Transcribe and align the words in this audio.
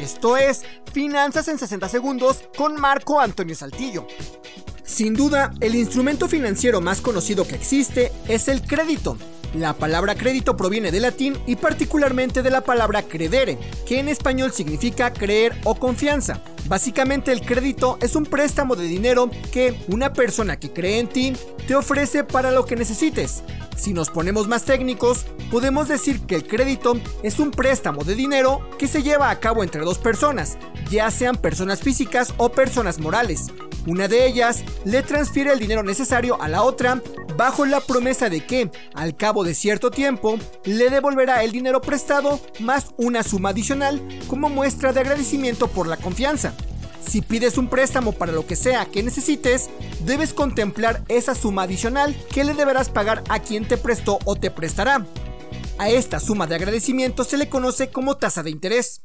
Esto 0.00 0.36
es 0.36 0.62
Finanzas 0.92 1.48
en 1.48 1.58
60 1.58 1.88
Segundos 1.88 2.44
con 2.56 2.80
Marco 2.80 3.20
Antonio 3.20 3.54
Saltillo. 3.54 4.06
Sin 4.84 5.14
duda, 5.14 5.52
el 5.60 5.74
instrumento 5.74 6.28
financiero 6.28 6.80
más 6.80 7.00
conocido 7.00 7.46
que 7.46 7.54
existe 7.54 8.12
es 8.28 8.48
el 8.48 8.62
crédito. 8.62 9.16
La 9.54 9.74
palabra 9.74 10.14
crédito 10.14 10.56
proviene 10.56 10.90
del 10.90 11.02
latín 11.02 11.36
y 11.46 11.56
particularmente 11.56 12.42
de 12.42 12.50
la 12.50 12.62
palabra 12.62 13.02
credere, 13.02 13.58
que 13.86 13.98
en 13.98 14.08
español 14.08 14.52
significa 14.52 15.12
creer 15.12 15.54
o 15.64 15.74
confianza. 15.74 16.40
Básicamente 16.68 17.32
el 17.32 17.42
crédito 17.42 17.98
es 18.00 18.16
un 18.16 18.24
préstamo 18.24 18.76
de 18.76 18.84
dinero 18.84 19.30
que 19.52 19.78
una 19.88 20.12
persona 20.14 20.58
que 20.58 20.72
cree 20.72 21.00
en 21.00 21.08
ti 21.08 21.32
te 21.66 21.74
ofrece 21.74 22.24
para 22.24 22.50
lo 22.50 22.64
que 22.64 22.76
necesites. 22.76 23.42
Si 23.76 23.92
nos 23.92 24.10
ponemos 24.10 24.48
más 24.48 24.64
técnicos, 24.64 25.26
podemos 25.50 25.88
decir 25.88 26.20
que 26.20 26.36
el 26.36 26.46
crédito 26.46 26.94
es 27.22 27.38
un 27.38 27.50
préstamo 27.50 28.04
de 28.04 28.14
dinero 28.14 28.60
que 28.78 28.88
se 28.88 29.02
lleva 29.02 29.28
a 29.28 29.40
cabo 29.40 29.62
entre 29.62 29.82
dos 29.82 29.98
personas, 29.98 30.56
ya 30.90 31.10
sean 31.10 31.36
personas 31.36 31.80
físicas 31.80 32.32
o 32.36 32.50
personas 32.52 33.00
morales. 33.00 33.48
Una 33.86 34.06
de 34.06 34.26
ellas 34.26 34.64
le 34.84 35.02
transfiere 35.02 35.52
el 35.52 35.58
dinero 35.58 35.82
necesario 35.82 36.40
a 36.40 36.48
la 36.48 36.62
otra 36.62 37.02
bajo 37.36 37.66
la 37.66 37.80
promesa 37.80 38.28
de 38.28 38.44
que, 38.46 38.70
al 38.94 39.16
cabo 39.16 39.42
de 39.42 39.54
cierto 39.54 39.90
tiempo, 39.90 40.38
le 40.64 40.88
devolverá 40.88 41.42
el 41.42 41.50
dinero 41.50 41.80
prestado 41.80 42.40
más 42.60 42.88
una 42.96 43.22
suma 43.24 43.48
adicional 43.48 44.00
como 44.28 44.48
muestra 44.48 44.92
de 44.92 45.00
agradecimiento 45.00 45.66
por 45.68 45.88
la 45.88 45.96
confianza. 45.96 46.54
Si 47.04 47.20
pides 47.20 47.58
un 47.58 47.68
préstamo 47.68 48.12
para 48.12 48.30
lo 48.30 48.46
que 48.46 48.54
sea 48.54 48.86
que 48.86 49.02
necesites, 49.02 49.68
debes 50.04 50.32
contemplar 50.32 51.02
esa 51.08 51.34
suma 51.34 51.62
adicional 51.62 52.14
que 52.32 52.44
le 52.44 52.54
deberás 52.54 52.88
pagar 52.88 53.24
a 53.28 53.40
quien 53.40 53.66
te 53.66 53.76
prestó 53.76 54.20
o 54.24 54.36
te 54.36 54.52
prestará. 54.52 55.04
A 55.78 55.90
esta 55.90 56.20
suma 56.20 56.46
de 56.46 56.54
agradecimiento 56.54 57.24
se 57.24 57.36
le 57.36 57.48
conoce 57.48 57.90
como 57.90 58.16
tasa 58.16 58.44
de 58.44 58.50
interés. 58.50 59.02